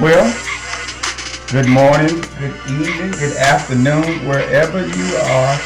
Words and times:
Well, 0.00 0.30
good 1.50 1.70
morning, 1.70 2.20
good 2.38 2.54
evening, 2.68 3.12
good 3.12 3.34
afternoon, 3.38 4.28
wherever 4.28 4.86
you 4.86 5.16
are. 5.16 5.58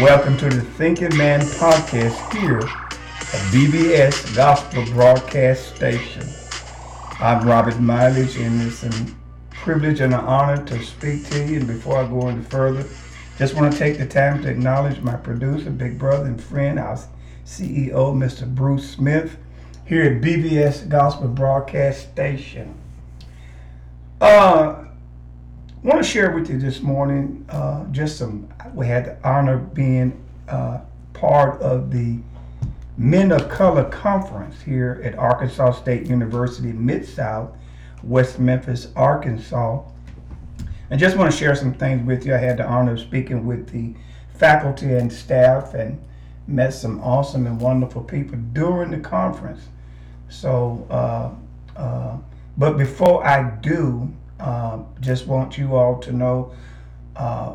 Welcome 0.00 0.38
to 0.38 0.48
the 0.48 0.62
Thinking 0.62 1.14
Man 1.14 1.40
podcast 1.42 2.32
here 2.32 2.60
at 2.60 3.52
BBS 3.52 4.34
Gospel 4.34 4.86
Broadcast 4.94 5.76
Station. 5.76 6.26
I'm 7.20 7.46
Robert 7.46 7.78
Mileage, 7.78 8.38
and 8.38 8.62
it's 8.62 8.82
a 8.82 8.90
privilege 9.50 10.00
and 10.00 10.14
an 10.14 10.20
honor 10.20 10.64
to 10.64 10.82
speak 10.82 11.28
to 11.28 11.44
you. 11.44 11.58
And 11.58 11.66
before 11.66 11.98
I 11.98 12.08
go 12.08 12.28
any 12.28 12.42
further, 12.44 12.88
just 13.36 13.54
want 13.54 13.70
to 13.70 13.78
take 13.78 13.98
the 13.98 14.06
time 14.06 14.42
to 14.44 14.48
acknowledge 14.48 15.02
my 15.02 15.16
producer, 15.16 15.68
big 15.68 15.98
brother, 15.98 16.24
and 16.24 16.42
friend, 16.42 16.78
our 16.78 16.96
CEO, 17.44 18.14
Mr. 18.14 18.52
Bruce 18.52 18.92
Smith, 18.92 19.36
here 19.84 20.04
at 20.04 20.22
BBS 20.22 20.88
Gospel 20.88 21.28
Broadcast 21.28 22.10
Station. 22.10 22.80
Uh, 24.20 24.84
want 25.82 26.02
to 26.02 26.08
share 26.08 26.30
with 26.30 26.48
you 26.48 26.58
this 26.58 26.80
morning 26.80 27.44
uh, 27.48 27.84
just 27.86 28.16
some. 28.18 28.48
We 28.72 28.86
had 28.86 29.04
the 29.06 29.28
honor 29.28 29.54
of 29.54 29.74
being 29.74 30.24
uh, 30.48 30.80
part 31.12 31.60
of 31.60 31.90
the 31.90 32.18
Men 32.96 33.32
of 33.32 33.48
Color 33.48 33.84
Conference 33.90 34.62
here 34.62 35.00
at 35.04 35.18
Arkansas 35.18 35.72
State 35.72 36.06
University, 36.06 36.72
Mid 36.72 37.06
South, 37.06 37.56
West 38.04 38.38
Memphis, 38.38 38.88
Arkansas. 38.94 39.82
I 40.90 40.96
just 40.96 41.16
want 41.16 41.32
to 41.32 41.36
share 41.36 41.56
some 41.56 41.74
things 41.74 42.06
with 42.06 42.24
you. 42.24 42.34
I 42.34 42.38
had 42.38 42.58
the 42.58 42.66
honor 42.66 42.92
of 42.92 43.00
speaking 43.00 43.44
with 43.44 43.68
the 43.70 43.94
faculty 44.38 44.94
and 44.94 45.12
staff 45.12 45.74
and 45.74 46.00
met 46.46 46.72
some 46.72 47.00
awesome 47.00 47.46
and 47.46 47.60
wonderful 47.60 48.02
people 48.02 48.38
during 48.52 48.92
the 48.92 49.00
conference. 49.00 49.68
So, 50.28 50.86
uh, 50.88 51.30
uh, 51.78 52.18
but 52.56 52.76
before 52.76 53.26
I 53.26 53.50
do, 53.50 54.12
uh, 54.40 54.78
just 55.00 55.26
want 55.26 55.58
you 55.58 55.74
all 55.74 55.98
to 56.00 56.12
know 56.12 56.52
uh, 57.16 57.54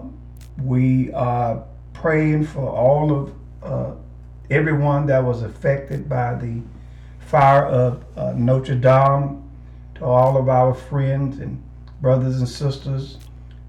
we 0.62 1.12
are 1.14 1.64
praying 1.94 2.46
for 2.46 2.68
all 2.68 3.12
of 3.16 3.34
uh, 3.64 3.94
everyone 4.50 5.06
that 5.08 5.24
was 5.24 5.42
affected 5.42 6.10
by 6.10 6.36
the 6.36 6.62
fire 7.20 7.66
of 7.66 8.04
uh, 8.18 8.34
Notre 8.36 8.76
Dame, 8.76 9.44
to 9.96 10.06
all 10.06 10.38
of 10.38 10.48
our 10.48 10.74
friends 10.74 11.40
and 11.40 11.62
brothers 12.02 12.38
and 12.38 12.48
sisters 12.48 13.18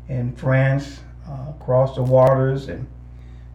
in 0.08 0.34
France, 0.36 1.00
uh, 1.28 1.50
across 1.50 1.96
the 1.96 2.02
waters, 2.02 2.68
and 2.68 2.86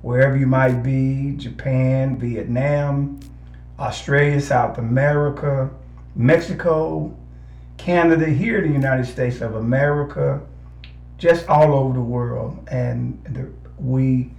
wherever 0.02 0.38
you 0.38 0.46
might 0.46 0.84
be 0.84 1.36
Japan, 1.38 2.18
Vietnam, 2.18 3.20
Australia, 3.80 4.40
South 4.40 4.78
America, 4.78 5.70
Mexico, 6.16 7.16
Canada, 7.78 8.26
here 8.26 8.60
in 8.60 8.70
the 8.70 8.74
United 8.74 9.06
States 9.06 9.42
of 9.42 9.56
America, 9.56 10.42
just 11.18 11.48
all 11.48 11.74
over 11.74 11.94
the 11.94 12.02
world. 12.02 12.68
And 12.70 13.24
the, 13.26 13.52
we, 13.82 14.32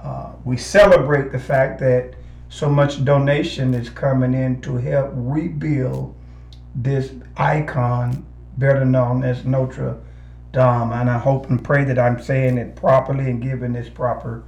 uh, 0.00 0.32
we 0.44 0.56
celebrate 0.56 1.32
the 1.32 1.38
fact 1.38 1.80
that 1.80 2.14
so 2.48 2.68
much 2.68 3.04
donation 3.04 3.72
is 3.72 3.88
coming 3.88 4.34
in 4.34 4.60
to 4.60 4.76
help 4.76 5.10
rebuild 5.14 6.14
this 6.74 7.12
icon, 7.36 8.26
better 8.58 8.84
known 8.84 9.24
as 9.24 9.44
Notre 9.44 9.98
Dame. 10.52 10.92
And 10.92 11.08
I 11.08 11.18
hope 11.18 11.48
and 11.48 11.62
pray 11.62 11.84
that 11.84 11.98
I'm 11.98 12.20
saying 12.20 12.58
it 12.58 12.76
properly 12.76 13.30
and 13.30 13.42
giving 13.42 13.72
this 13.72 13.88
proper 13.88 14.44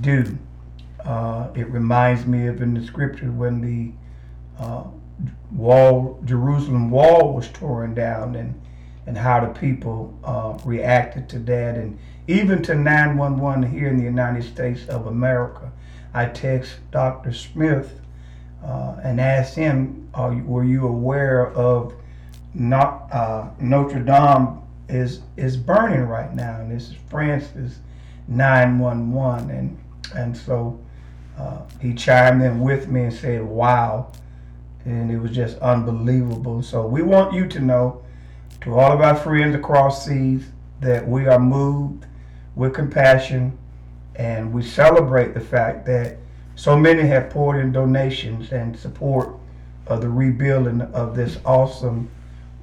due. 0.00 0.38
Uh, 1.04 1.48
it 1.54 1.68
reminds 1.70 2.26
me 2.26 2.46
of 2.48 2.60
in 2.60 2.74
the 2.74 2.84
scripture 2.84 3.32
when 3.32 3.60
the 3.60 3.92
uh, 4.62 4.84
wall, 5.52 6.20
Jerusalem 6.24 6.90
wall 6.90 7.34
was 7.34 7.48
torn 7.48 7.94
down 7.94 8.36
and, 8.36 8.60
and 9.06 9.16
how 9.16 9.40
the 9.40 9.58
people 9.58 10.16
uh, 10.24 10.58
reacted 10.64 11.28
to 11.30 11.38
that. 11.40 11.76
And 11.76 11.98
even 12.26 12.62
to 12.64 12.74
911 12.74 13.70
here 13.70 13.88
in 13.88 13.96
the 13.96 14.04
United 14.04 14.44
States 14.44 14.86
of 14.88 15.06
America. 15.06 15.72
I 16.14 16.26
text 16.26 16.76
Dr. 16.90 17.32
Smith 17.32 18.00
uh, 18.64 18.96
and 19.02 19.20
asked 19.20 19.54
him, 19.54 20.10
were 20.14 20.64
you 20.64 20.86
aware 20.86 21.52
of 21.52 21.94
not, 22.54 23.08
uh, 23.12 23.50
Notre 23.60 24.00
Dame 24.00 24.62
is 24.88 25.20
is 25.36 25.56
burning 25.56 26.02
right 26.02 26.34
now, 26.34 26.60
and 26.60 26.70
this 26.70 26.88
is 26.88 26.96
France's 27.08 27.78
911, 28.26 29.50
and 29.50 29.78
and 30.14 30.36
so 30.36 30.78
uh, 31.36 31.60
he 31.80 31.94
chimed 31.94 32.42
in 32.42 32.60
with 32.60 32.88
me 32.88 33.02
and 33.02 33.12
said, 33.12 33.42
"Wow," 33.42 34.12
and 34.84 35.10
it 35.10 35.18
was 35.18 35.32
just 35.32 35.58
unbelievable. 35.58 36.62
So 36.62 36.86
we 36.86 37.02
want 37.02 37.34
you 37.34 37.46
to 37.48 37.60
know, 37.60 38.02
to 38.62 38.78
all 38.78 38.92
of 38.92 39.00
our 39.00 39.16
friends 39.16 39.54
across 39.54 40.04
seas, 40.04 40.44
that 40.80 41.06
we 41.06 41.26
are 41.26 41.38
moved 41.38 42.06
with 42.54 42.74
compassion, 42.74 43.56
and 44.16 44.52
we 44.52 44.62
celebrate 44.62 45.34
the 45.34 45.40
fact 45.40 45.86
that 45.86 46.18
so 46.54 46.76
many 46.76 47.02
have 47.02 47.30
poured 47.30 47.60
in 47.60 47.72
donations 47.72 48.52
and 48.52 48.76
support 48.76 49.34
of 49.86 50.00
the 50.00 50.08
rebuilding 50.08 50.80
of 50.80 51.14
this 51.14 51.38
awesome 51.44 52.10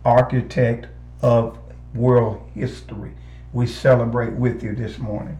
architect 0.03 0.87
of 1.21 1.57
world 1.93 2.41
history. 2.53 3.13
We 3.53 3.67
celebrate 3.67 4.33
with 4.33 4.63
you 4.63 4.75
this 4.75 4.99
morning. 4.99 5.37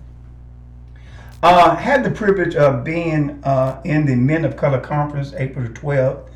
Uh, 1.43 1.75
had 1.75 2.03
the 2.03 2.09
privilege 2.09 2.55
of 2.55 2.83
being 2.83 3.41
uh, 3.43 3.81
in 3.83 4.05
the 4.05 4.15
Men 4.15 4.45
of 4.45 4.55
Color 4.55 4.79
Conference 4.79 5.33
April 5.33 5.67
12th 5.67 6.29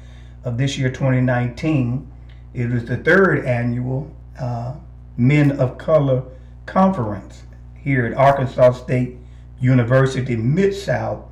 of 0.49 0.57
this 0.57 0.77
year, 0.77 0.89
2019. 0.89 2.11
It 2.53 2.69
was 2.69 2.85
the 2.85 2.97
third 2.97 3.45
annual 3.45 4.11
uh, 4.39 4.75
Men 5.15 5.51
of 5.59 5.77
Color 5.77 6.23
Conference 6.65 7.43
here 7.75 8.05
at 8.05 8.13
Arkansas 8.13 8.73
State 8.73 9.17
University 9.59 10.35
Mid 10.35 10.73
South 10.73 11.25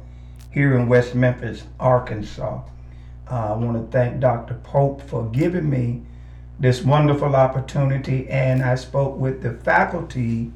here 0.51 0.77
in 0.77 0.87
West 0.87 1.15
Memphis, 1.15 1.63
Arkansas. 1.79 2.61
Uh, 3.29 3.53
I 3.53 3.57
want 3.57 3.77
to 3.77 3.97
thank 3.97 4.19
Dr. 4.19 4.55
Pope 4.63 5.01
for 5.01 5.25
giving 5.29 5.69
me 5.69 6.03
this 6.59 6.81
wonderful 6.81 7.35
opportunity 7.35 8.27
and 8.29 8.63
I 8.63 8.75
spoke 8.75 9.17
with 9.17 9.41
the 9.41 9.53
faculty 9.53 10.51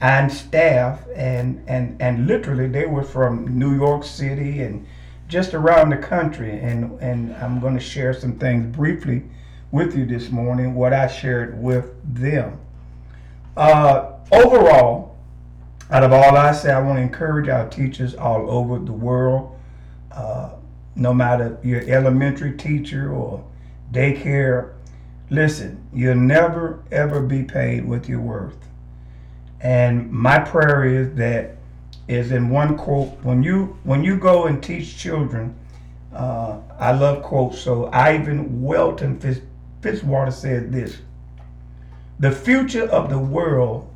and 0.00 0.30
staff 0.30 1.00
and 1.16 1.64
and 1.66 2.00
and 2.00 2.26
literally 2.26 2.68
they 2.68 2.86
were 2.86 3.02
from 3.02 3.58
New 3.58 3.74
York 3.74 4.04
City 4.04 4.62
and 4.62 4.86
just 5.28 5.54
around 5.54 5.90
the 5.90 5.96
country 5.96 6.58
and 6.58 7.00
and 7.00 7.34
I'm 7.36 7.60
going 7.60 7.74
to 7.74 7.80
share 7.80 8.14
some 8.14 8.38
things 8.38 8.74
briefly 8.76 9.24
with 9.70 9.96
you 9.96 10.06
this 10.06 10.30
morning 10.30 10.74
what 10.74 10.92
I 10.92 11.06
shared 11.06 11.60
with 11.60 11.92
them 12.04 12.60
uh, 13.56 14.12
overall 14.32 15.16
out 15.90 16.02
of 16.02 16.12
all 16.12 16.36
I 16.36 16.52
say 16.52 16.72
I 16.72 16.80
want 16.80 16.98
to 16.98 17.02
encourage 17.02 17.48
our 17.48 17.68
teachers 17.68 18.14
all 18.14 18.50
over 18.50 18.78
the 18.78 18.92
world 18.92 19.58
uh, 20.12 20.50
no 20.94 21.12
matter 21.12 21.58
your 21.62 21.82
elementary 21.88 22.56
teacher 22.56 23.12
or 23.12 23.44
daycare 23.92 24.76
Listen, 25.28 25.84
you'll 25.92 26.14
never 26.14 26.84
ever 26.92 27.20
be 27.20 27.42
paid 27.42 27.84
with 27.84 28.08
your 28.08 28.20
worth. 28.20 28.56
And 29.60 30.10
my 30.12 30.38
prayer 30.38 30.84
is 30.84 31.14
that 31.16 31.55
is 32.08 32.30
in 32.30 32.50
one 32.50 32.76
quote 32.76 33.10
when 33.22 33.42
you 33.42 33.76
when 33.84 34.04
you 34.04 34.16
go 34.16 34.46
and 34.46 34.62
teach 34.62 34.96
children. 34.96 35.54
Uh, 36.12 36.58
I 36.78 36.92
love 36.92 37.22
quotes. 37.22 37.58
So 37.58 37.90
Ivan 37.92 38.62
Welton 38.62 39.18
Fitz, 39.18 39.40
Fitzwater 39.80 40.32
said 40.32 40.72
this: 40.72 40.98
"The 42.18 42.30
future 42.30 42.84
of 42.84 43.10
the 43.10 43.18
world 43.18 43.92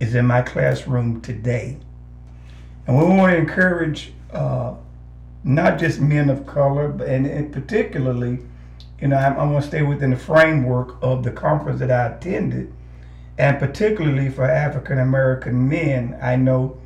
is 0.00 0.14
in 0.14 0.26
my 0.26 0.42
classroom 0.42 1.20
today." 1.20 1.78
And 2.86 2.98
we 2.98 3.04
want 3.04 3.32
to 3.32 3.38
encourage 3.38 4.12
uh, 4.32 4.74
not 5.42 5.78
just 5.78 6.00
men 6.00 6.28
of 6.28 6.46
color, 6.46 6.88
but 6.88 7.08
and, 7.08 7.26
and 7.26 7.52
particularly 7.52 8.40
you 9.00 9.08
know, 9.08 9.16
I'm, 9.16 9.38
I'm 9.38 9.50
going 9.50 9.60
to 9.60 9.66
stay 9.68 9.82
within 9.82 10.10
the 10.10 10.16
framework 10.16 10.96
of 11.02 11.24
the 11.24 11.30
conference 11.30 11.80
that 11.80 11.90
I 11.90 12.06
attended. 12.06 12.72
And 13.36 13.58
particularly 13.58 14.30
for 14.30 14.44
African 14.44 14.98
American 14.98 15.68
men, 15.68 16.18
I 16.22 16.36
know 16.36 16.78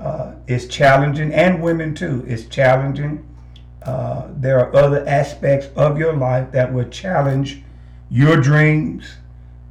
uh, 0.00 0.34
it's 0.46 0.66
challenging, 0.66 1.32
and 1.32 1.62
women 1.62 1.94
too. 1.94 2.24
It's 2.26 2.44
challenging. 2.46 3.26
Uh, 3.82 4.28
there 4.36 4.58
are 4.58 4.74
other 4.74 5.06
aspects 5.08 5.68
of 5.76 5.98
your 5.98 6.12
life 6.12 6.50
that 6.52 6.72
will 6.72 6.88
challenge 6.88 7.62
your 8.10 8.36
dreams, 8.36 9.06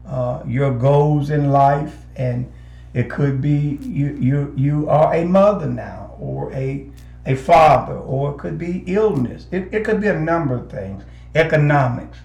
uh, 0.07 0.42
your 0.45 0.72
goals 0.72 1.30
in 1.30 1.51
life, 1.51 1.98
and 2.16 2.51
it 2.94 3.10
could 3.10 3.42
be 3.42 3.77
you 3.81 4.18
you 4.19 4.54
you 4.56 4.89
are 4.89 5.13
a 5.13 5.25
mother 5.25 5.68
now, 5.68 6.16
or 6.19 6.51
a 6.54 6.89
a 7.25 7.36
father, 7.36 7.98
or 7.98 8.31
it 8.31 8.38
could 8.38 8.57
be 8.57 8.83
illness. 8.88 9.48
It, 9.51 9.74
it 9.74 9.83
could 9.83 10.00
be 10.00 10.07
a 10.07 10.19
number 10.19 10.56
of 10.56 10.69
things 10.69 11.04
economics. 11.36 12.18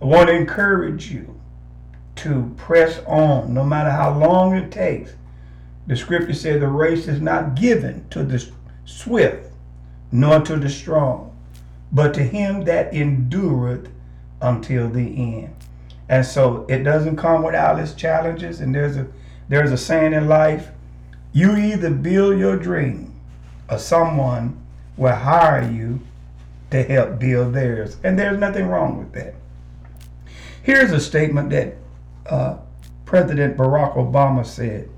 I 0.00 0.06
want 0.06 0.28
to 0.28 0.34
encourage 0.34 1.12
you 1.12 1.38
to 2.16 2.54
press 2.56 3.00
on 3.06 3.52
no 3.52 3.64
matter 3.64 3.90
how 3.90 4.18
long 4.18 4.56
it 4.56 4.70
takes. 4.72 5.12
The 5.90 5.96
scripture 5.96 6.34
says 6.34 6.60
the 6.60 6.68
race 6.68 7.08
is 7.08 7.20
not 7.20 7.56
given 7.56 8.08
to 8.10 8.22
the 8.22 8.48
swift 8.84 9.52
nor 10.12 10.38
to 10.38 10.54
the 10.54 10.68
strong, 10.68 11.36
but 11.90 12.14
to 12.14 12.22
him 12.22 12.62
that 12.66 12.94
endureth 12.94 13.88
until 14.40 14.88
the 14.88 15.00
end. 15.00 15.52
And 16.08 16.24
so 16.24 16.64
it 16.68 16.84
doesn't 16.84 17.16
come 17.16 17.42
without 17.42 17.80
its 17.80 17.92
challenges. 17.92 18.60
And 18.60 18.72
there's 18.72 18.96
a 18.98 19.08
there's 19.48 19.72
a 19.72 19.76
saying 19.76 20.12
in 20.12 20.28
life, 20.28 20.68
you 21.32 21.56
either 21.56 21.90
build 21.90 22.38
your 22.38 22.56
dream 22.56 23.12
or 23.68 23.76
someone 23.76 24.64
will 24.96 25.16
hire 25.16 25.68
you 25.68 26.02
to 26.70 26.84
help 26.84 27.18
build 27.18 27.52
theirs. 27.52 27.96
And 28.04 28.16
there's 28.16 28.38
nothing 28.38 28.68
wrong 28.68 28.96
with 28.96 29.12
that. 29.14 29.34
Here's 30.62 30.92
a 30.92 31.00
statement 31.00 31.50
that 31.50 31.74
uh, 32.26 32.58
President 33.06 33.56
Barack 33.56 33.96
Obama 33.96 34.46
said 34.46 34.88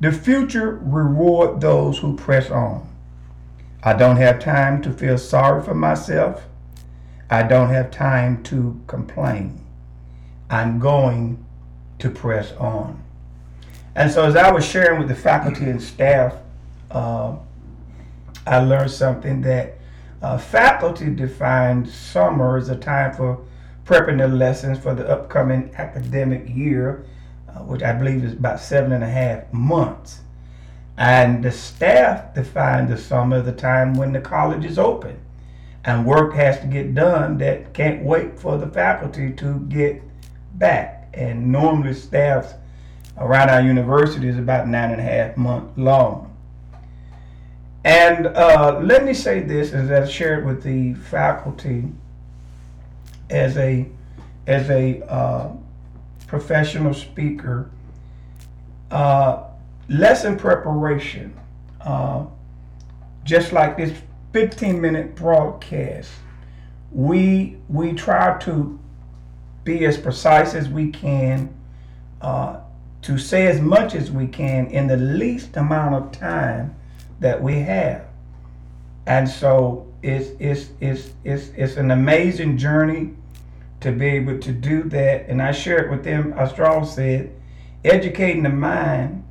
The 0.00 0.12
future 0.12 0.78
reward 0.82 1.60
those 1.60 1.98
who 1.98 2.16
press 2.16 2.50
on. 2.50 2.88
I 3.82 3.94
don't 3.94 4.16
have 4.16 4.40
time 4.40 4.82
to 4.82 4.92
feel 4.92 5.16
sorry 5.16 5.62
for 5.62 5.74
myself. 5.74 6.44
I 7.30 7.42
don't 7.42 7.70
have 7.70 7.90
time 7.90 8.42
to 8.44 8.80
complain. 8.86 9.64
I'm 10.50 10.78
going 10.78 11.44
to 11.98 12.10
press 12.10 12.52
on. 12.52 13.02
And 13.94 14.10
so, 14.10 14.24
as 14.24 14.36
I 14.36 14.50
was 14.52 14.64
sharing 14.64 14.98
with 14.98 15.08
the 15.08 15.14
faculty 15.14 15.64
and 15.64 15.80
staff, 15.82 16.34
uh, 16.90 17.36
I 18.46 18.58
learned 18.58 18.90
something 18.90 19.40
that 19.42 19.78
uh, 20.22 20.38
faculty 20.38 21.14
defined 21.14 21.88
summer 21.88 22.56
as 22.56 22.68
a 22.68 22.76
time 22.76 23.14
for 23.14 23.44
prepping 23.84 24.18
the 24.18 24.28
lessons 24.28 24.78
for 24.78 24.94
the 24.94 25.08
upcoming 25.08 25.72
academic 25.76 26.48
year, 26.48 27.04
which 27.64 27.82
I 27.82 27.92
believe 27.92 28.24
is 28.24 28.32
about 28.32 28.60
seven 28.60 28.92
and 28.92 29.04
a 29.04 29.08
half 29.08 29.52
months. 29.52 30.20
And 30.96 31.44
the 31.44 31.52
staff 31.52 32.34
defined 32.34 32.88
the 32.88 32.96
summer 32.96 33.42
the 33.42 33.52
time 33.52 33.94
when 33.94 34.12
the 34.12 34.20
college 34.20 34.64
is 34.64 34.78
open 34.78 35.18
and 35.84 36.04
work 36.04 36.34
has 36.34 36.58
to 36.60 36.66
get 36.66 36.94
done 36.94 37.38
that 37.38 37.72
can't 37.72 38.02
wait 38.02 38.38
for 38.38 38.58
the 38.58 38.66
faculty 38.66 39.32
to 39.32 39.60
get 39.68 40.02
back. 40.54 41.08
And 41.14 41.52
normally 41.52 41.94
staffs 41.94 42.54
around 43.18 43.50
our 43.50 43.62
university 43.62 44.28
is 44.28 44.38
about 44.38 44.68
nine 44.68 44.90
and 44.90 45.00
a 45.00 45.04
half 45.04 45.36
months 45.36 45.76
long. 45.78 46.34
And 47.84 48.26
uh, 48.26 48.80
let 48.82 49.04
me 49.04 49.14
say 49.14 49.40
this 49.40 49.72
as 49.72 49.90
I 49.90 50.10
shared 50.10 50.44
with 50.44 50.62
the 50.62 50.94
faculty 50.94 51.84
as 53.30 53.56
a 53.56 53.86
as 54.46 54.68
a 54.70 55.02
uh, 55.08 55.52
professional 56.26 56.94
speaker, 56.94 57.70
uh, 58.90 59.44
lesson 59.88 60.36
preparation, 60.36 61.36
uh, 61.80 62.24
just 63.24 63.52
like 63.52 63.76
this 63.76 63.96
15 64.32 64.80
minute 64.80 65.14
broadcast, 65.14 66.10
we 66.92 67.56
we 67.68 67.92
try 67.92 68.38
to 68.38 68.78
be 69.64 69.84
as 69.84 69.98
precise 69.98 70.54
as 70.54 70.68
we 70.68 70.90
can, 70.90 71.52
uh, 72.22 72.60
to 73.02 73.18
say 73.18 73.46
as 73.46 73.60
much 73.60 73.94
as 73.94 74.10
we 74.10 74.26
can 74.26 74.66
in 74.68 74.86
the 74.86 74.96
least 74.96 75.56
amount 75.56 75.94
of 75.94 76.12
time 76.12 76.74
that 77.20 77.42
we 77.42 77.54
have. 77.60 78.06
And 79.06 79.28
so 79.28 79.86
it's, 80.02 80.30
it's, 80.38 80.70
it's, 80.80 81.10
it's, 81.24 81.48
it's 81.56 81.76
an 81.76 81.90
amazing 81.90 82.58
journey 82.58 83.14
to 83.86 83.92
be 83.92 84.06
able 84.06 84.38
to 84.38 84.52
do 84.52 84.82
that. 84.82 85.28
And 85.28 85.40
I 85.40 85.52
shared 85.52 85.90
with 85.90 86.02
them, 86.02 86.32
as 86.32 86.50
Strauss 86.50 86.96
said, 86.96 87.32
educating 87.84 88.42
the 88.42 88.48
mind 88.48 89.24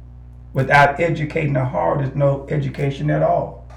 without 0.54 1.00
educating 1.00 1.54
the 1.54 1.66
heart 1.66 2.02
is 2.02 2.16
no 2.16 2.48
education 2.50 3.10
at 3.10 3.22
all. 3.22 3.68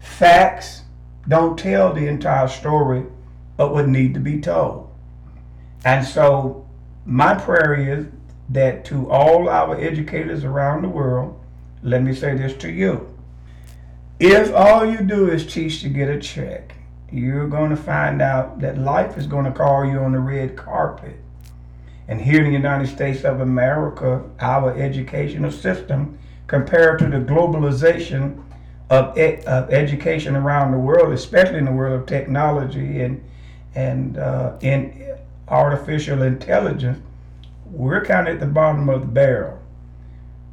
Facts 0.00 0.82
don't 1.26 1.58
tell 1.58 1.94
the 1.94 2.06
entire 2.06 2.48
story 2.48 3.04
of 3.56 3.70
what 3.70 3.88
need 3.88 4.12
to 4.12 4.20
be 4.20 4.40
told. 4.40 4.92
And 5.86 6.06
so 6.06 6.68
my 7.06 7.34
prayer 7.34 7.74
is 7.74 8.06
that 8.50 8.84
to 8.86 9.10
all 9.10 9.48
our 9.48 9.80
educators 9.80 10.44
around 10.44 10.82
the 10.82 10.88
world, 10.90 11.40
let 11.82 12.02
me 12.02 12.14
say 12.14 12.36
this 12.36 12.54
to 12.58 12.70
you. 12.70 13.08
If 14.20 14.52
all 14.54 14.84
you 14.84 14.98
do 14.98 15.30
is 15.30 15.46
teach 15.46 15.80
to 15.80 15.88
get 15.88 16.10
a 16.10 16.20
check, 16.20 16.73
you're 17.14 17.48
going 17.48 17.70
to 17.70 17.76
find 17.76 18.20
out 18.20 18.58
that 18.60 18.76
life 18.76 19.16
is 19.16 19.26
going 19.26 19.44
to 19.44 19.52
call 19.52 19.84
you 19.84 20.00
on 20.00 20.12
the 20.12 20.18
red 20.18 20.56
carpet. 20.56 21.14
And 22.08 22.20
here 22.20 22.40
in 22.40 22.46
the 22.46 22.52
United 22.52 22.88
States 22.88 23.24
of 23.24 23.40
America, 23.40 24.22
our 24.40 24.76
educational 24.76 25.52
system, 25.52 26.18
compared 26.48 26.98
to 26.98 27.06
the 27.06 27.18
globalization 27.18 28.42
of, 28.90 29.16
ed- 29.16 29.44
of 29.44 29.72
education 29.72 30.34
around 30.34 30.72
the 30.72 30.78
world, 30.78 31.14
especially 31.14 31.58
in 31.58 31.64
the 31.64 31.72
world 31.72 32.00
of 32.00 32.06
technology 32.06 33.00
and 33.00 33.24
and 33.76 34.18
uh, 34.18 34.56
in 34.60 35.16
artificial 35.48 36.22
intelligence, 36.22 37.00
we're 37.66 38.04
kind 38.04 38.28
of 38.28 38.34
at 38.34 38.40
the 38.40 38.46
bottom 38.46 38.88
of 38.88 39.00
the 39.00 39.06
barrel. 39.08 39.58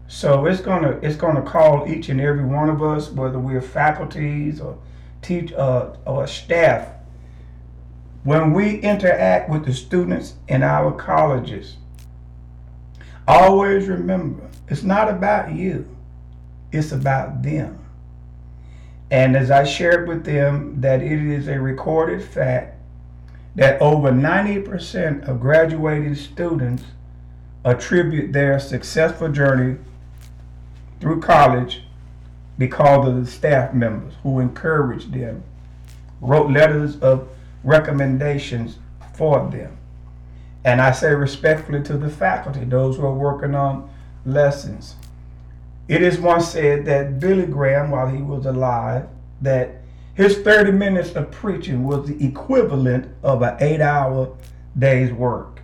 So 0.08 0.48
it's 0.48 0.62
gonna 0.62 1.00
it's 1.04 1.18
gonna 1.18 1.44
call 1.44 1.88
each 1.88 2.10
and 2.10 2.20
every 2.20 2.44
one 2.44 2.70
of 2.70 2.82
us, 2.82 3.12
whether 3.12 3.38
we're 3.38 3.62
faculties 3.62 4.60
or 4.60 4.78
teach 5.22 5.54
uh, 5.54 5.96
or 6.06 6.28
staff, 6.28 6.88
when 8.24 8.54
we 8.54 8.80
interact 8.80 9.50
with 9.50 9.66
the 9.66 9.74
students 9.74 10.36
in 10.48 10.64
our 10.64 10.92
colleges. 10.92 11.78
Always 13.28 13.88
remember, 13.88 14.50
it's 14.68 14.84
not 14.84 15.10
about 15.10 15.54
you, 15.54 15.88
it's 16.72 16.92
about 16.92 17.42
them. 17.42 17.80
And 19.10 19.36
as 19.36 19.52
I 19.52 19.66
shared 19.66 20.08
with 20.08 20.24
them, 20.24 20.80
that 20.82 21.02
it 21.02 21.20
is 21.22 21.48
a 21.48 21.60
recorded 21.60 22.24
fact 22.24 22.78
that 23.56 23.82
over 23.82 24.12
90% 24.12 25.28
of 25.28 25.42
graduating 25.42 26.16
students 26.16 26.84
attribute 27.66 28.32
their 28.32 28.60
successful 28.60 29.30
journey 29.30 29.78
through 31.00 31.20
college 31.20 31.84
because 32.62 33.08
of 33.08 33.16
the 33.16 33.26
staff 33.26 33.74
members 33.74 34.14
who 34.22 34.40
encouraged 34.40 35.12
them, 35.12 35.44
wrote 36.22 36.52
letters 36.52 36.96
of 37.00 37.28
recommendations 37.64 38.78
for 39.16 39.50
them. 39.50 39.76
And 40.64 40.80
I 40.80 40.92
say 40.92 41.12
respectfully 41.16 41.82
to 41.82 41.98
the 41.98 42.08
faculty, 42.08 42.64
those 42.64 42.98
who 42.98 43.06
are 43.08 43.16
working 43.16 43.56
on 43.56 43.90
lessons. 44.28 44.96
It 45.88 46.04
is 46.04 46.20
once 46.20 46.50
said 46.50 46.86
that 46.86 47.20
Billy 47.20 47.48
Graham, 47.48 47.90
while 47.90 48.08
he 48.08 48.22
was 48.22 48.46
alive, 48.46 49.08
that 49.42 49.82
his 50.14 50.38
30 50.38 50.74
minutes 50.74 51.16
of 51.16 51.32
preaching 51.32 51.84
was 51.84 52.08
the 52.08 52.24
equivalent 52.24 53.12
of 53.24 53.42
an 53.42 53.58
eight 53.60 53.82
hour 53.82 54.38
day's 54.78 55.12
work. 55.12 55.64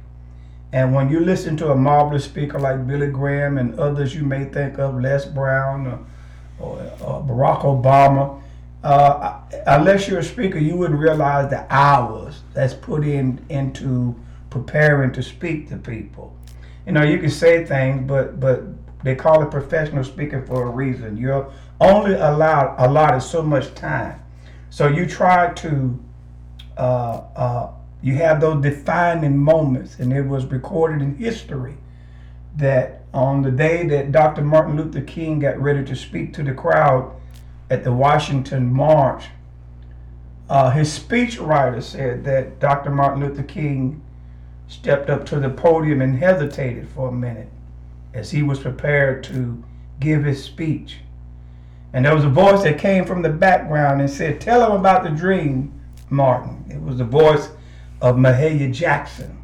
And 0.73 0.95
when 0.95 1.11
you 1.11 1.19
listen 1.19 1.57
to 1.57 1.71
a 1.71 1.75
marvelous 1.75 2.25
speaker 2.25 2.57
like 2.57 2.87
Billy 2.87 3.11
Graham 3.11 3.59
and 3.59 3.79
others 3.79 4.15
you 4.15 4.23
may 4.23 4.45
think 4.45 4.79
of, 4.79 4.99
Les 4.99 5.27
Brown 5.27 6.07
Barack 6.59 7.61
Obama, 7.61 8.41
uh, 8.83 9.39
unless 9.65 10.07
you're 10.07 10.19
a 10.19 10.23
speaker, 10.23 10.57
you 10.57 10.75
wouldn't 10.77 10.99
realize 10.99 11.49
the 11.49 11.65
hours 11.73 12.41
that's 12.53 12.73
put 12.73 13.05
in 13.05 13.43
into 13.49 14.15
preparing 14.49 15.11
to 15.11 15.23
speak 15.23 15.69
to 15.69 15.77
people. 15.77 16.35
You 16.85 16.93
know, 16.93 17.03
you 17.03 17.19
can 17.19 17.29
say 17.29 17.65
things, 17.65 18.07
but 18.07 18.39
but 18.39 18.63
they 19.03 19.15
call 19.15 19.43
it 19.43 19.51
professional 19.51 20.03
speaking 20.03 20.45
for 20.45 20.67
a 20.67 20.69
reason. 20.69 21.17
You're 21.17 21.51
only 21.79 22.13
allowed 22.13 22.75
allotted 22.79 23.21
so 23.21 23.41
much 23.41 23.73
time, 23.73 24.19
so 24.69 24.87
you 24.87 25.05
try 25.05 25.53
to 25.53 25.99
uh, 26.77 27.21
uh, 27.35 27.71
you 28.01 28.15
have 28.15 28.39
those 28.39 28.61
defining 28.61 29.37
moments, 29.37 29.99
and 29.99 30.13
it 30.13 30.21
was 30.21 30.45
recorded 30.45 31.01
in 31.01 31.15
history 31.17 31.75
that 32.57 33.03
on 33.13 33.41
the 33.41 33.51
day 33.51 33.87
that 33.87 34.11
Dr. 34.11 34.43
Martin 34.43 34.75
Luther 34.77 35.01
King 35.01 35.39
got 35.39 35.59
ready 35.59 35.83
to 35.85 35.95
speak 35.95 36.33
to 36.33 36.43
the 36.43 36.53
crowd 36.53 37.11
at 37.69 37.83
the 37.83 37.93
Washington 37.93 38.71
March, 38.71 39.25
uh, 40.49 40.71
his 40.71 40.97
speechwriter 40.97 41.81
said 41.81 42.23
that 42.23 42.59
Dr. 42.59 42.89
Martin 42.89 43.21
Luther 43.21 43.43
King 43.43 44.01
stepped 44.67 45.09
up 45.09 45.25
to 45.25 45.39
the 45.39 45.49
podium 45.49 46.01
and 46.01 46.17
hesitated 46.17 46.87
for 46.89 47.09
a 47.09 47.11
minute 47.11 47.49
as 48.13 48.31
he 48.31 48.43
was 48.43 48.59
prepared 48.59 49.23
to 49.25 49.63
give 49.99 50.23
his 50.23 50.43
speech. 50.43 50.97
And 51.93 52.05
there 52.05 52.15
was 52.15 52.25
a 52.25 52.29
voice 52.29 52.63
that 52.63 52.79
came 52.79 53.05
from 53.05 53.21
the 53.21 53.29
background 53.29 54.01
and 54.01 54.09
said, 54.09 54.41
Tell 54.41 54.65
him 54.65 54.79
about 54.79 55.03
the 55.03 55.09
dream, 55.09 55.73
Martin. 56.09 56.65
It 56.69 56.81
was 56.81 56.97
the 56.97 57.05
voice 57.05 57.49
of 58.01 58.17
Mahalia 58.17 58.71
Jackson, 58.73 59.41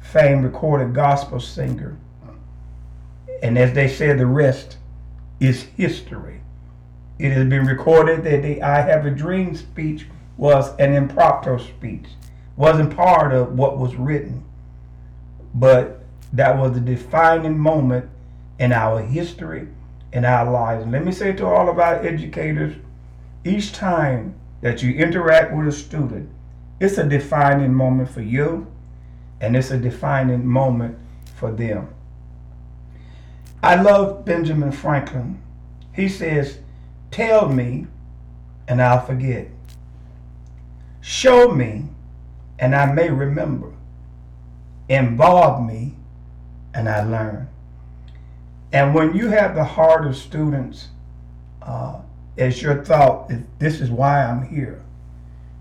famed 0.00 0.44
recorded 0.44 0.94
gospel 0.94 1.40
singer. 1.40 1.96
And 3.44 3.58
as 3.58 3.74
they 3.74 3.88
said, 3.88 4.18
the 4.18 4.24
rest 4.24 4.78
is 5.38 5.64
history. 5.76 6.40
It 7.18 7.30
has 7.32 7.46
been 7.46 7.66
recorded 7.66 8.24
that 8.24 8.40
the 8.40 8.62
I 8.62 8.80
Have 8.80 9.04
a 9.04 9.10
Dream 9.10 9.54
speech 9.54 10.06
was 10.38 10.74
an 10.78 10.94
impromptu 10.94 11.58
speech, 11.58 12.06
wasn't 12.56 12.96
part 12.96 13.34
of 13.34 13.52
what 13.52 13.78
was 13.78 13.96
written, 13.96 14.42
but 15.54 16.02
that 16.32 16.56
was 16.56 16.72
the 16.72 16.80
defining 16.80 17.58
moment 17.58 18.08
in 18.58 18.72
our 18.72 19.02
history, 19.02 19.68
in 20.10 20.24
our 20.24 20.50
lives. 20.50 20.84
And 20.84 20.92
let 20.92 21.04
me 21.04 21.12
say 21.12 21.34
to 21.34 21.46
all 21.46 21.68
of 21.68 21.78
our 21.78 21.96
educators, 21.96 22.74
each 23.44 23.72
time 23.72 24.36
that 24.62 24.82
you 24.82 24.94
interact 24.94 25.54
with 25.54 25.68
a 25.68 25.72
student, 25.72 26.30
it's 26.80 26.96
a 26.96 27.06
defining 27.06 27.74
moment 27.74 28.08
for 28.08 28.22
you, 28.22 28.66
and 29.42 29.54
it's 29.54 29.70
a 29.70 29.76
defining 29.76 30.46
moment 30.46 30.96
for 31.36 31.52
them. 31.52 31.88
I 33.64 33.80
love 33.80 34.26
Benjamin 34.26 34.72
Franklin. 34.72 35.42
He 35.94 36.06
says, 36.06 36.58
Tell 37.10 37.48
me, 37.48 37.86
and 38.68 38.82
I'll 38.82 39.00
forget. 39.00 39.48
Show 41.00 41.50
me, 41.50 41.86
and 42.58 42.74
I 42.74 42.92
may 42.92 43.08
remember. 43.08 43.72
Involve 44.90 45.66
me, 45.66 45.94
and 46.74 46.90
I 46.90 47.04
learn. 47.04 47.48
And 48.70 48.94
when 48.94 49.16
you 49.16 49.28
have 49.28 49.54
the 49.54 49.64
heart 49.64 50.06
of 50.06 50.14
students 50.14 50.88
uh, 51.62 52.00
as 52.36 52.60
your 52.60 52.84
thought, 52.84 53.32
this 53.60 53.80
is 53.80 53.88
why 53.88 54.26
I'm 54.26 54.46
here. 54.46 54.82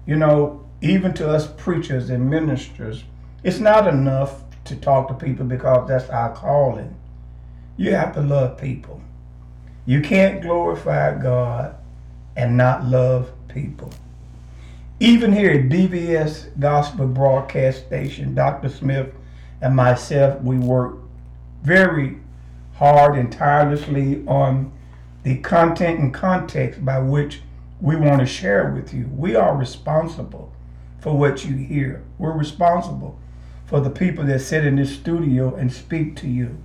You 0.06 0.18
know, 0.18 0.66
even 0.82 1.14
to 1.14 1.30
us 1.30 1.48
preachers 1.48 2.10
and 2.10 2.30
ministers, 2.30 3.06
it's 3.44 3.60
not 3.60 3.88
enough 3.88 4.44
to 4.66 4.76
talk 4.76 5.08
to 5.08 5.14
people 5.14 5.46
because 5.46 5.88
that's 5.88 6.10
our 6.10 6.34
calling. 6.36 6.98
You 7.76 7.96
have 7.96 8.14
to 8.14 8.22
love 8.22 8.58
people. 8.58 9.02
You 9.86 10.02
can't 10.02 10.42
glorify 10.42 11.18
God 11.22 11.76
and 12.36 12.56
not 12.56 12.86
love 12.86 13.32
people. 13.48 13.92
Even 15.00 15.34
here 15.34 15.52
at 15.52 15.70
BBS 15.70 16.58
Gospel 16.60 17.08
Broadcast 17.08 17.86
Station, 17.86 18.36
Dr. 18.36 18.70
Smith 18.70 19.14
and 19.62 19.76
myself, 19.76 20.42
we 20.42 20.58
work 20.58 20.98
very 21.64 22.18
hard 22.76 23.18
and 23.18 23.32
tirelessly 23.32 24.26
on 24.28 24.72
the 25.24 25.38
content 25.38 26.00
and 26.00 26.14
context 26.14 26.84
by 26.86 27.00
which 27.00 27.42
we 27.82 27.96
want 27.96 28.20
to 28.20 28.26
share 28.26 28.72
with 28.72 28.94
you. 28.94 29.10
We 29.14 29.36
are 29.36 29.56
responsible 29.56 30.54
for 31.00 31.18
what 31.18 31.44
you 31.44 31.56
hear. 31.56 32.04
We're 32.18 32.38
responsible 32.38 33.20
for 33.66 33.82
the 33.82 33.90
people 33.90 34.26
that 34.26 34.40
sit 34.40 34.66
in 34.66 34.76
this 34.76 34.96
studio 34.96 35.56
and 35.56 35.74
speak 35.74 36.16
to 36.18 36.28
you. 36.28 36.58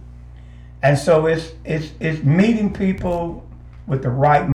And 0.83 0.99
so 0.99 1.27
it's 1.27 1.53
it's 1.65 1.93
it's 1.99 2.23
meeting 2.23 2.73
people 2.73 3.45
with 3.87 4.03
the 4.03 4.11
right 4.11 4.47